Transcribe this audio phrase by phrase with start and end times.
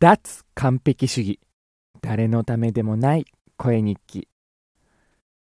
[0.00, 1.40] 脱完璧主義。
[2.00, 4.28] 誰のためでもない声日記。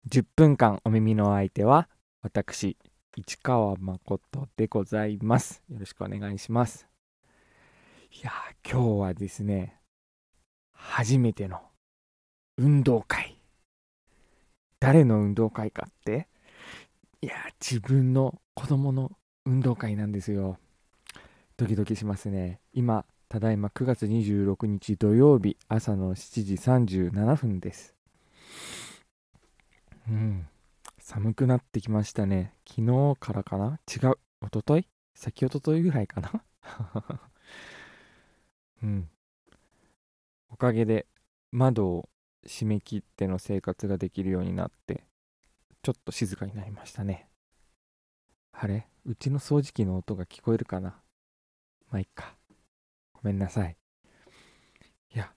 [0.08, 1.90] 10分間お耳の相手は
[2.22, 2.78] 私
[3.16, 5.62] 市川誠でございます。
[5.68, 6.88] よろしくお願いします。
[8.10, 8.32] いや
[8.66, 9.76] 今日はですね
[10.72, 11.60] 初めての
[12.56, 13.38] 運動会。
[14.80, 16.28] 誰の運動会かって
[17.20, 19.12] いや自分の子供の
[19.44, 20.56] 運動会なんですよ。
[21.58, 22.58] ドキドキしますね。
[22.72, 27.94] 今ただいま9月26日土曜日朝の7時37分です。
[30.08, 30.46] うん。
[30.98, 32.54] 寒くなってきましたね。
[32.68, 33.80] 昨日からかな？
[33.92, 34.18] 違う。
[34.40, 34.86] おととい？
[35.16, 36.42] 先おとといぐらいかな？
[38.84, 39.10] うん。
[40.48, 41.06] おかげで
[41.50, 42.08] 窓を
[42.44, 45.02] 閉め切っての生活ができるようになって、
[45.82, 47.28] ちょっと静かになりましたね。
[48.52, 48.86] あれ？
[49.04, 50.90] うちの掃除機の音が聞こえるかな？
[51.90, 52.35] まあ、いっか。
[53.26, 53.76] めんなさい。
[55.14, 55.32] いや、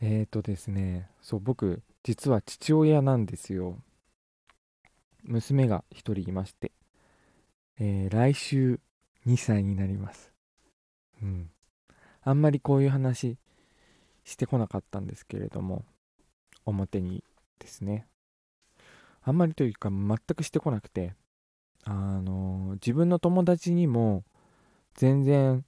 [0.00, 3.82] えーとですね、そう、僕、実は父親なんですよ。
[5.24, 6.72] 娘が1人いまして、
[7.78, 8.80] えー、来週
[9.26, 10.32] 2歳になります。
[11.22, 11.50] うん。
[12.22, 13.36] あんまりこういう話
[14.24, 15.84] してこなかったんですけれども、
[16.64, 17.24] 表に
[17.58, 18.06] ですね。
[19.22, 21.14] あんまりというか全くしてこなくて、
[21.84, 24.24] あのー、自分の友達にも
[24.94, 25.64] 全然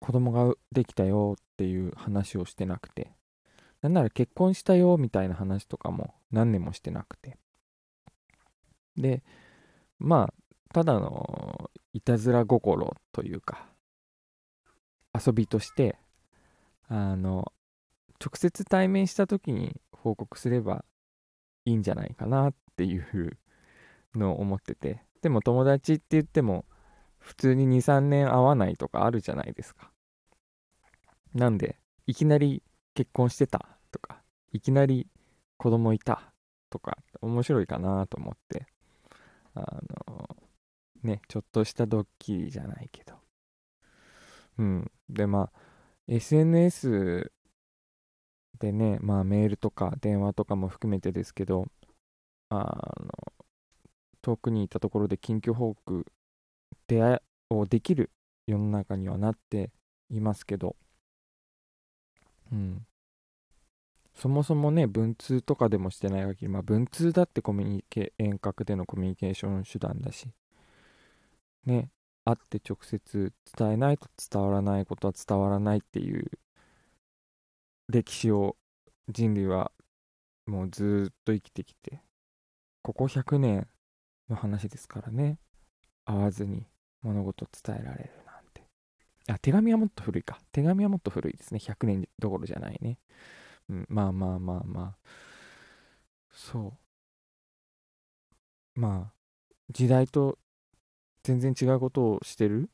[0.00, 3.12] 子供ができたよっていう話をしてなくて、
[3.82, 7.38] なんなら結婚したよみたいな話とかも何年もしてなくて。
[8.96, 9.22] で、
[9.98, 10.34] まあ、
[10.72, 13.66] ただのいたずら心というか、
[15.14, 15.98] 遊びとして、
[16.88, 17.52] あの、
[18.24, 20.84] 直接対面した時に報告すれば
[21.64, 23.38] いいんじゃないかなっていう
[24.14, 26.64] のを思ってて、でも友達って言っても、
[27.18, 29.89] 普通に2、3年会わないとかあるじゃないですか。
[31.34, 32.62] なんで、いきなり
[32.94, 35.06] 結婚してたとか、いきなり
[35.56, 36.32] 子供いた
[36.70, 38.66] とか、面白いかなと思って、
[39.54, 39.60] あ
[40.08, 40.36] の、
[41.02, 43.14] ね、ちょっとしたドッキリじゃないけど。
[44.58, 44.90] うん。
[45.08, 45.60] で、まあ、
[46.08, 47.32] SNS
[48.58, 51.66] でね、まあメールとか電話とかも含めてですけど、
[52.50, 53.10] あの、
[54.22, 56.06] 遠くにいたところで近況報告
[56.88, 57.18] 出会い
[57.50, 58.10] をできる
[58.46, 59.70] 世の中にはなって
[60.10, 60.76] いますけど、
[64.14, 70.28] そもそもね、文通とかでもしてない限り、まあ文通だってコミュニケ、遠隔でのコミュニケーション手段だし、
[71.64, 71.90] ね、
[72.24, 76.30] 会って直接伝えないと伝わらないことは伝わらないっていう
[77.88, 78.56] 歴史を
[79.08, 79.72] 人類は
[80.46, 82.02] もうずっと生きてきて、
[82.82, 83.68] ここ100年
[84.28, 85.38] の話ですからね、
[86.04, 86.66] 会わずに
[87.02, 88.29] 物事伝えられるな。
[89.28, 90.38] あ、手紙はもっと古いか。
[90.52, 91.60] 手紙はもっと古いですね。
[91.60, 92.98] 100年どころじゃないね。
[93.68, 94.96] うん、まあまあまあまあ。
[96.32, 96.74] そ
[98.76, 98.80] う。
[98.80, 99.14] まあ、
[99.70, 100.38] 時代と
[101.22, 102.70] 全然違うことをしてる？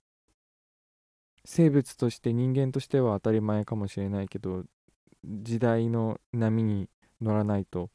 [1.44, 4.64] 生物として人間としては当たり前かもしれないけど
[5.24, 6.88] 時代の波に
[7.20, 7.90] 乗らないと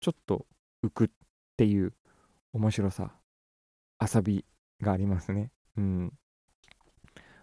[0.00, 0.46] ちょっと
[0.84, 1.08] 浮くっ
[1.56, 1.92] ていう
[2.52, 3.12] 面白さ
[4.00, 4.44] 遊び
[4.80, 6.12] がありますねうん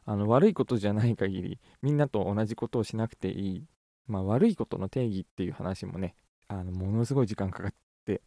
[0.05, 3.65] あの悪いことじゃない限りみんなと同じことをしなくていい、
[4.07, 6.15] まあ、悪いことの定義っていう話もね
[6.47, 7.73] あのものすごい時間かかっ
[8.05, 8.21] て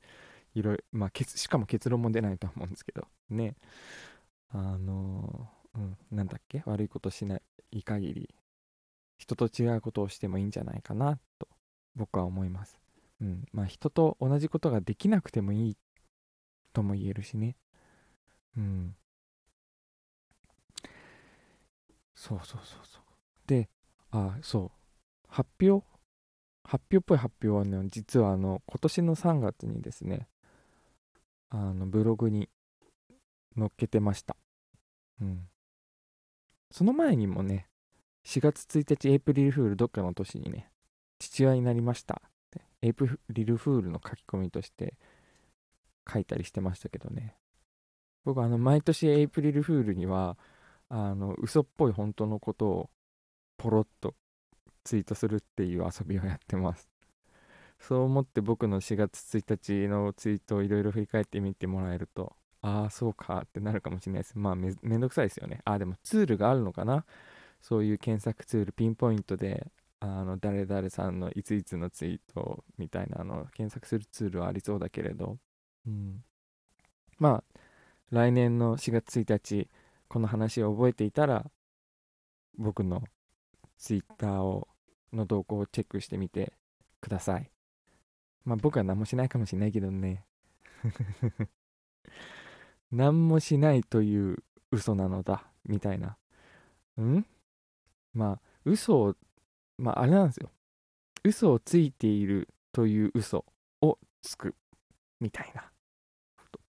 [0.54, 3.56] いろいろ、まあ、しかも結論も出ないと思うんですけどね
[4.50, 6.62] あのうん、なんだっけ？
[6.64, 7.38] 悪いことしな
[7.72, 8.34] い限り
[9.19, 11.47] 人と違うことをしてもいいんじゃないかなと
[11.94, 12.78] 僕は思います。
[13.20, 15.76] うん、まあ人と同じことができなくてもいい
[16.72, 17.56] とも言えるしね。
[18.56, 18.94] うん。
[22.16, 23.03] そうそうそうそう。
[23.47, 23.69] で、
[24.10, 24.71] あ、そう。
[25.28, 25.87] 発表
[26.65, 30.26] 発表っぽい発表はね、実はあの、今年の3月にですね、
[31.50, 32.49] あの、ブログに
[33.56, 34.37] 載っけてました。
[35.21, 35.49] うん。
[36.72, 37.69] その前にもね、
[38.25, 40.73] 4月1日エイプリルフールどっかの年にね、
[41.20, 44.94] 父親になりましたって、エイプリルフールの書き込みとして
[46.12, 47.37] 書いたりしてましたけどね。
[48.25, 50.37] 僕あの、毎年エイプリルフールには、
[50.88, 52.91] あの、嘘っぽい本当のことを
[53.56, 54.15] ポロッと
[54.85, 56.88] ツイートするっていう遊びをやってます。
[57.79, 64.38] そう思って僕の4月1日のツイートをいろいろ振り返ってみてもらえると、ああ、そうかってなるかもしれないです。
[64.38, 65.61] まあめ、めんどくさいですよね。
[65.65, 67.05] ああ、でもツールがあるのかな？
[67.61, 75.39] そういう検索ツール、ピンポイントで、あの、誰々さんのいついつのツイートみたいなの検索するツールはありそうだけれど、
[75.87, 76.23] うん。
[77.19, 77.59] まあ、
[78.11, 79.69] 来年の4月1日、
[80.08, 81.50] この話を覚えていたら、
[82.56, 83.03] 僕の
[83.79, 84.69] Twitter を
[85.12, 86.53] の動向をチェックしてみて
[87.00, 87.50] ください。
[88.44, 90.25] まあ僕は何もしないかもしれないけどね。
[92.93, 96.17] 何もしないという嘘なのだ、みたいな。
[97.00, 97.26] ん？
[98.14, 99.17] まあ、嘘を、
[99.76, 100.50] まああれなんですよ。
[101.25, 103.44] 嘘をついているという嘘
[103.81, 104.55] をつく、
[105.20, 105.73] みたいな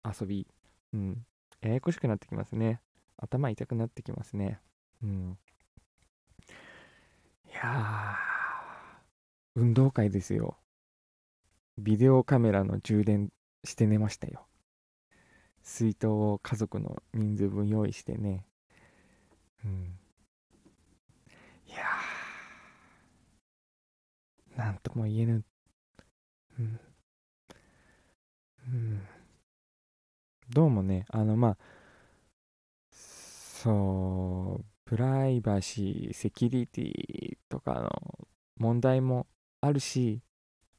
[0.04, 0.48] 遊び。
[0.94, 1.26] うん。
[1.62, 2.82] ややこしくなってきますね。
[3.18, 4.60] 頭痛くなってきますね。
[5.04, 5.38] うん。
[7.46, 10.58] いやー、運動会ですよ。
[11.78, 13.32] ビデオカメラの充電
[13.64, 14.46] して寝ましたよ。
[15.62, 18.48] 水筒を家族の人数分用意してね。
[19.64, 19.98] うん。
[21.68, 25.46] いやー、なんとも言えぬ。
[26.60, 26.80] うん。
[28.68, 29.02] うん。
[30.50, 31.58] どうもね、あの、まあ、
[33.68, 37.90] そう、プライバシー、セキュリティとかの
[38.56, 39.28] 問題も
[39.60, 40.22] あるし、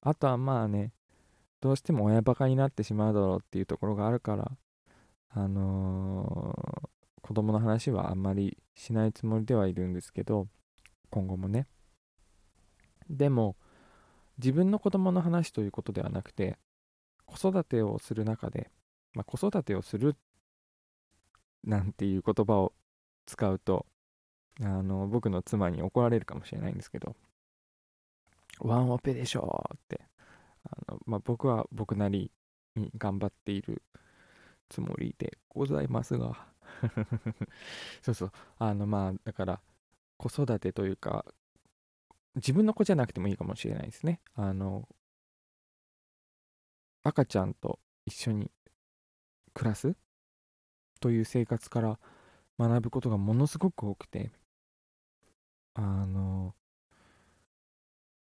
[0.00, 0.94] あとはまあね、
[1.60, 4.50] どうしても親バカになってしまうだろうっていうところがあるから、
[5.28, 10.46] あのー、子供の話はあんまりしないつもりではいるんですけど、
[11.10, 11.66] 今後もね。
[13.10, 13.56] でも、
[14.38, 16.56] 自分の子供の話ということではなくて、
[17.26, 18.70] 子育てをする中で、
[19.12, 20.18] まあ、子育てをするっ
[21.64, 22.72] なんていう言葉を
[23.26, 23.86] 使うと、
[24.60, 27.16] あの、僕の妻に怒られるかもしれないんですけど、
[28.60, 30.00] ワンオペでしょって、
[30.64, 32.30] あの、まあ、僕は僕なり
[32.76, 33.82] に頑張っている
[34.68, 36.48] つもりでございますが
[38.02, 39.60] そうそう、あの、まあ、だから、
[40.18, 41.24] 子育てというか、
[42.36, 44.20] 自分の子じゃなくてもいいかもしれないですね。
[44.34, 44.88] あの、
[47.02, 48.52] 赤ちゃんと一緒に
[49.54, 49.94] 暮らす
[51.00, 51.98] という生活から
[52.58, 54.30] 学ぶことがものすごく多くて
[55.74, 56.54] あの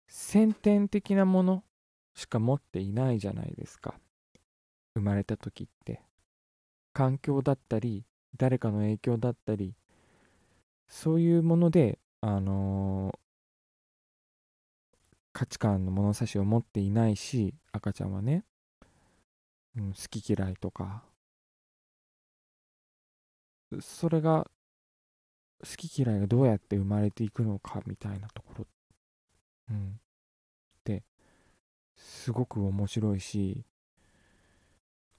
[0.09, 1.65] 先天的なもの
[2.15, 3.95] しか持っていないじゃないですか。
[4.95, 6.03] 生まれた時って。
[6.95, 8.05] 環境だったり
[8.39, 9.75] 誰かの影響だったり
[10.89, 13.13] そういうものであの
[15.33, 18.45] 価値観の物差しを持っていないし赤ちゃんはね、
[19.77, 21.03] うん、好き嫌いとか
[23.81, 24.51] それが
[25.61, 28.67] 好き嫌いがどうやって生まれていくのかみたいなところ、
[29.71, 30.01] うん、
[30.85, 31.03] で
[31.97, 33.65] すごく面白いし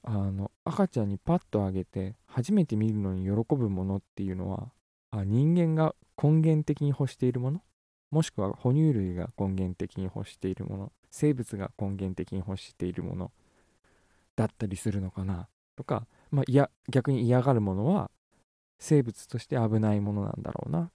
[0.03, 4.71] あの赤ちゃんにパッとあげて初めて見るのに喜ぶものっていうのは
[5.09, 7.61] あ人間が根源的に欲しているもの？
[8.11, 10.91] もしくは哺乳類が根源的に欲しているもの？
[11.09, 13.31] 生物が根源的に欲しているもの？
[14.35, 15.47] だったりするのかな？
[15.75, 18.11] とか、まあ、いや逆に嫌がるものは
[18.79, 20.91] 生物として危ないものなんだろうな。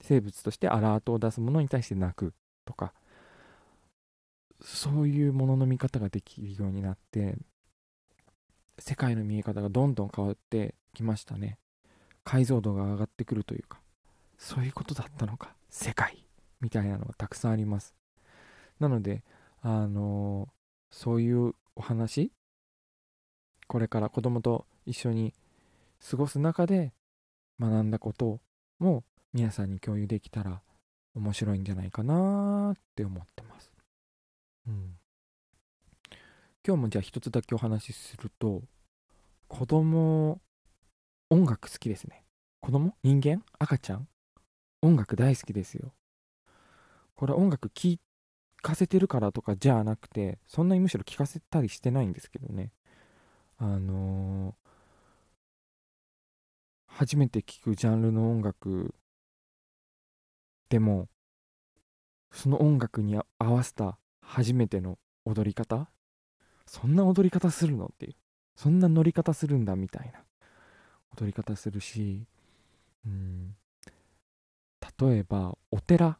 [0.00, 2.34] 生物としてアラートを出すものに対して泣く
[2.64, 2.92] とか。
[4.60, 7.36] そういうものの見方ができるようになって
[8.78, 11.58] 世界の見え方がどんどん変わってきましたね。
[12.24, 13.80] 解像度が上がってくるというか。
[14.36, 15.54] そういうことだったのか。
[15.70, 16.24] 世界
[16.60, 17.94] みたいなのがたくさんあります。
[18.78, 19.24] なので
[19.62, 22.32] あのー、そういうお話。
[23.66, 25.34] これから子供と一緒に
[26.10, 26.92] 過ごす中で
[27.60, 28.40] 学んだこと
[28.78, 30.62] も皆さんに共有できたら
[31.14, 33.72] 面白いんじゃないかなって思ってます。
[34.66, 34.94] うん。
[36.66, 38.62] 今日もじゃあ一つだけお話しすると
[39.48, 40.40] 子供
[41.30, 42.24] 音楽好きですね。
[42.60, 42.94] 子供？
[43.02, 43.42] 人間？
[43.58, 44.08] 赤ちゃん？
[44.82, 45.92] 音楽大好きですよ。
[47.16, 47.98] これ音楽聴
[48.62, 52.70] かせてるからとかじゃなくてそんなにむしろ聴かせたりしてないんですけどね。
[53.58, 54.54] あのー、
[56.98, 58.92] 初めて聴くジャンルの音楽
[60.68, 61.06] でも
[62.32, 65.88] その音楽に合わせた初めての踊り方？
[66.66, 67.84] そんな踊り方するの？
[67.84, 68.16] っていう。
[68.56, 70.24] そんな乗り方するんだみたいな。
[71.16, 72.26] 踊り方するし
[73.06, 73.54] うん。
[75.00, 76.18] 例えばお寺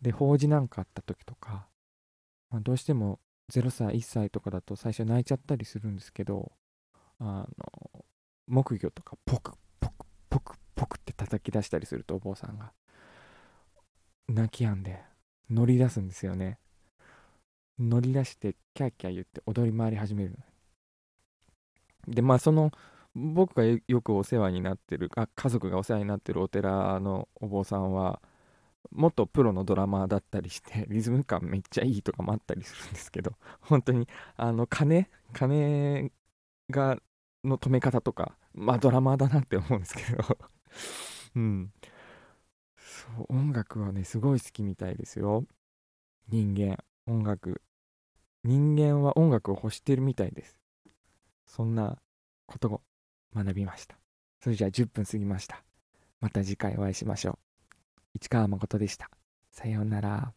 [0.00, 1.66] で法事なんかあった時とか、
[2.48, 3.20] まあ、どうしても
[3.52, 6.52] 0歳1歳とかだと最初泣いちゃったりするんですけど
[7.18, 8.04] あの
[8.46, 9.52] 木魚とかポク
[10.80, 12.72] ポクって叩き出したりするとお坊さんが
[14.28, 15.02] 泣き止んで
[15.50, 16.58] 乗り出すんですよね。
[17.78, 20.38] 乗り出してキャーキャー言って踊り回り始める
[22.06, 22.72] でまあその
[23.14, 28.20] 僕がよくお世話になってるあ家族がお世話になってるお寺のお坊さんは
[28.90, 36.10] 元プロのドラマーだったりして リズム感めっちゃいいとかもあったりするんですけど本当にあの鐘鐘
[36.70, 36.98] が
[37.44, 40.38] の止め方とかまあドラマーだなって思うんですけど。
[41.36, 41.72] うん。
[42.76, 45.44] そう音楽はねすごい好きみたいですよ。
[46.28, 47.62] 人間音楽。
[48.44, 50.56] 人間は音楽を欲してるみたいです。
[51.46, 51.98] そんな
[52.46, 52.80] ことを
[53.34, 53.96] 学びました。
[54.40, 55.62] それじゃあ10分過ぎました。
[56.20, 57.38] また次回お会いしましょう。
[58.14, 59.10] 市川誠でした。
[59.50, 60.32] さようなら。